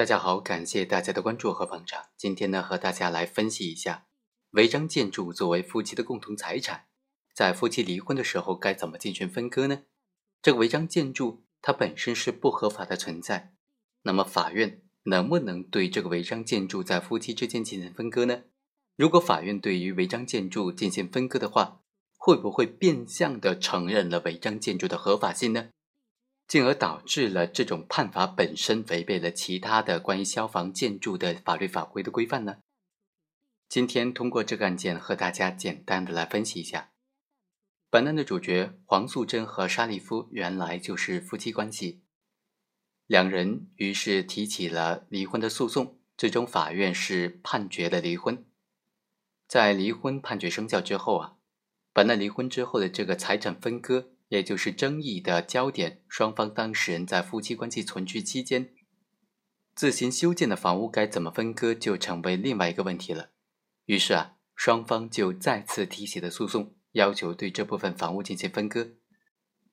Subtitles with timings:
[0.00, 2.06] 大家好，感谢大家的关注和捧场。
[2.16, 4.06] 今天呢，和大家来分析一下
[4.52, 6.86] 违章建筑作为夫妻的共同财产，
[7.34, 9.82] 在夫妻离婚的时候该怎么进行分割呢？
[10.40, 13.52] 这个违章建筑它本身是不合法的存在，
[14.04, 18.44] 那么法院能不能对这个违章建筑在夫妻之间进行分割呢？
[18.96, 21.82] 如果法院对于违章建筑进行分割的话，
[22.16, 25.68] 会不会变相的承认了违章建筑的合法性呢？
[26.50, 32.56] 进而导致了这种判罚本身违背了其他的关于消防建筑的法律法规的规范呢？
[33.68, 36.90] 今天通过这个案件和大家简单的来分析一下。
[37.88, 42.02] 本案的主角黄素贞和沙利夫原来就是夫妻关系，
[43.06, 48.44] 两人于是提起了离婚的诉讼，最终法院是判决了离婚。
[49.46, 51.36] 在离婚判决生效之后啊，
[51.92, 54.10] 本案离婚之后的这个财产分割。
[54.30, 58.72] 也就是争议的焦点，双方当事人在夫妻关系存续期间
[59.74, 63.30] 自行修建的房屋该怎么分割，就成为另外一个问题了。
[63.86, 68.92] 于是啊，双方就再次提起了诉讼，要求对这部分房屋进行分割。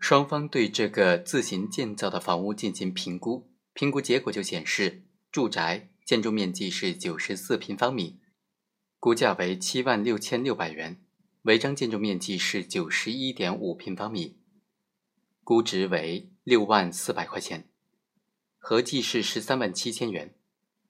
[0.00, 8.18] 双方对这个自行建造的房屋进行评估，评估结果就显示，住宅建筑面积是九十四平方米，
[8.98, 10.96] 估价为七万六千六百元；
[11.42, 14.39] 违章建筑面积是九十一点五平方米。
[15.42, 17.68] 估值为六万四百块钱，
[18.58, 20.34] 合计是十三万七千元。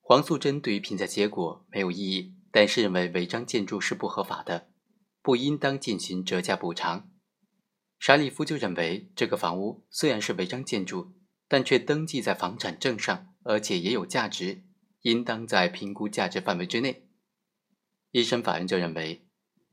[0.00, 4.68] 黄素贞对于评价结果没有异议，但是认为违章建筑是不合法的，
[5.22, 7.10] 不应当进行折价补偿。
[7.98, 11.12] 沙利夫就认为，这个房屋虽然是违章建筑，
[11.46, 14.64] 但却登记在房产证上，而且也有价值，
[15.02, 17.06] 应当在评估价值范围之内。
[18.10, 19.26] 一审法院就认为，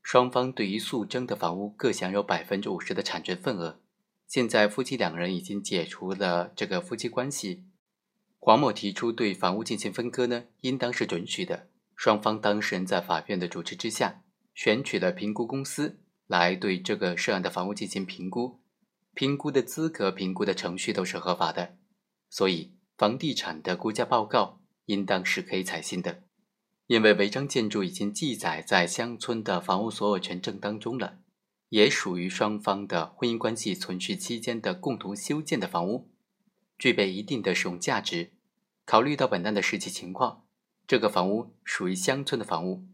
[0.04, 3.82] 双方对于诉争的房屋各享有百分之五十的产权份额。
[4.28, 7.64] 现在夫妻两人已经解除了这个夫妻关系，
[8.38, 11.70] 黄某提出对房屋进行分割呢，应当是准许的。
[11.96, 14.22] 双方当事人在法院的主持之下，
[14.54, 18.60] 选取了评估公司来对这个涉案的房屋进行评估，
[19.14, 21.78] 评估的资格、评估的程序都是合法的，
[22.30, 26.24] 所以房地产的估价报告应当是可以采信的。
[26.86, 31.20] 因为违章建筑已经记载在乡村的房屋所有权证当中了。
[31.70, 36.10] 也属于双方的婚姻关系存续期间的共同修建的房屋，
[36.78, 38.32] 具备一定的使用价值。
[38.86, 40.46] 考虑到本案的实际情况，
[40.88, 42.86] 这个房屋属于乡村的房屋，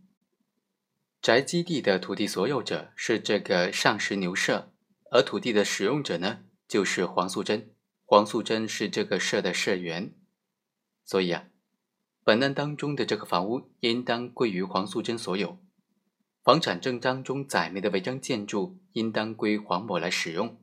[1.22, 4.74] 宅基地的土地所有者是这个上石牛社，
[5.12, 7.70] 而土地的使用者呢，就是黄素贞。
[8.06, 10.14] 黄素贞是这个社的社员，
[11.06, 11.46] 所以啊，
[12.24, 15.58] 本案当中的这个房屋应当归于黄素贞所有。
[16.44, 20.58] 房产证当中载明的违章建筑应当归黄某来使用，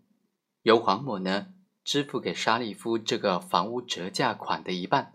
[0.60, 5.14] 由黄某呢支付给沙利夫这个房屋折价款的一半。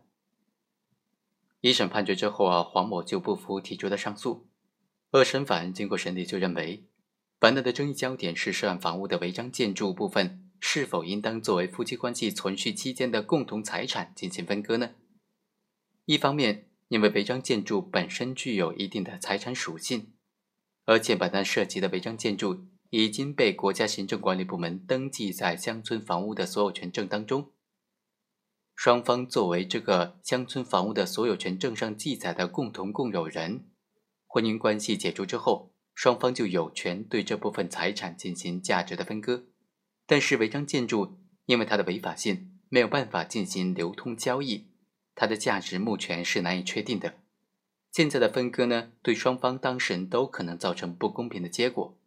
[1.62, 4.48] 一审判决之后啊，黄某就不服，提出了上诉。
[5.12, 6.88] 二审法院经过审理就认为，
[7.38, 14.96] 本案的争议焦点是涉案房屋的违章建筑部分是否应当作为夫妻关系存续期间的共同财产进行分割呢？
[16.06, 20.14] 一方面，因为违章建筑本身具有一定的财产属性。
[20.86, 27.52] 而且，本案涉及的违章建筑已经被国家行政管理部门登记在乡村房屋的所有权证当中。
[28.76, 33.70] 双方作为这个乡村房屋的所有权证上记载的共同共有人，
[34.28, 39.46] 婚姻关系解除之后，双方就有权对这部分财产进行价值的分割。
[40.06, 44.68] 但是，违章建筑因为它的违法性，没有办法进行流通交易，
[45.16, 47.16] 它的价值目前是难以确定的。
[47.96, 51.98] 现在的分割呢，对双方当事人都可能造成不公平的结果，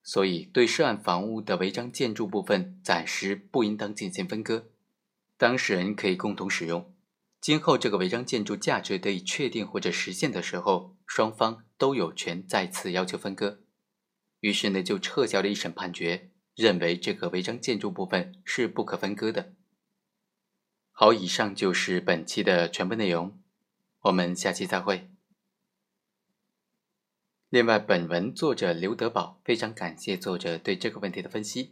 [0.00, 4.66] 所以对涉案房屋的违章建筑部分暂时不应当进行分割，
[5.36, 6.94] 当事人可以共同使用。
[7.40, 13.58] 今后这个违章建筑价值得以确定或者实现的时候，双方都有权再次要求分割。
[14.38, 19.54] 于是呢，就撤销了一审判决，认为这个违章建筑部分是不可分割的。
[20.92, 23.36] 好，以上就是本期的全部内容，
[24.02, 25.10] 我们下期再会。
[27.54, 31.62] 另外，本文作者刘德宝非常感谢作者对这个问题的分析。